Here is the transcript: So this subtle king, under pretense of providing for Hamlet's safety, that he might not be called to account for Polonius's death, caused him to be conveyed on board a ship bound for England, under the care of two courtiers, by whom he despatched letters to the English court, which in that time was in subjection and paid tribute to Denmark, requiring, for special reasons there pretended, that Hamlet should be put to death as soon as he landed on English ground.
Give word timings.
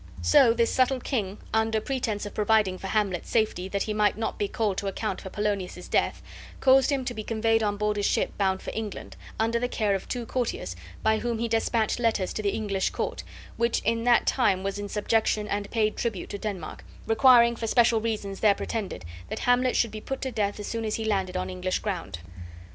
So 0.23 0.51
this 0.55 0.73
subtle 0.73 0.99
king, 0.99 1.37
under 1.53 1.79
pretense 1.79 2.25
of 2.25 2.33
providing 2.33 2.79
for 2.79 2.87
Hamlet's 2.87 3.29
safety, 3.29 3.67
that 3.69 3.83
he 3.83 3.93
might 3.93 4.17
not 4.17 4.39
be 4.39 4.47
called 4.47 4.77
to 4.79 4.87
account 4.87 5.21
for 5.21 5.29
Polonius's 5.29 5.87
death, 5.87 6.23
caused 6.59 6.89
him 6.91 7.05
to 7.05 7.13
be 7.13 7.23
conveyed 7.23 7.61
on 7.61 7.77
board 7.77 7.99
a 7.99 8.01
ship 8.01 8.35
bound 8.35 8.63
for 8.63 8.71
England, 8.73 9.15
under 9.39 9.59
the 9.59 9.67
care 9.67 9.93
of 9.93 10.07
two 10.07 10.25
courtiers, 10.25 10.75
by 11.03 11.19
whom 11.19 11.37
he 11.37 11.47
despatched 11.47 11.99
letters 11.99 12.33
to 12.33 12.41
the 12.41 12.49
English 12.49 12.89
court, 12.89 13.21
which 13.57 13.79
in 13.81 14.03
that 14.05 14.25
time 14.25 14.63
was 14.63 14.79
in 14.79 14.89
subjection 14.89 15.47
and 15.47 15.69
paid 15.69 15.95
tribute 15.97 16.31
to 16.31 16.39
Denmark, 16.39 16.83
requiring, 17.05 17.55
for 17.55 17.67
special 17.67 18.01
reasons 18.01 18.39
there 18.39 18.55
pretended, 18.55 19.05
that 19.29 19.37
Hamlet 19.45 19.75
should 19.75 19.91
be 19.91 20.01
put 20.01 20.19
to 20.23 20.31
death 20.31 20.59
as 20.59 20.65
soon 20.65 20.83
as 20.83 20.95
he 20.95 21.05
landed 21.05 21.37
on 21.37 21.47
English 21.47 21.77
ground. 21.77 22.17